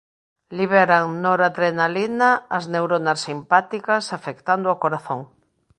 [0.59, 5.21] Liberan noradrenalina as neuronas simpáticas afectando ao corazón.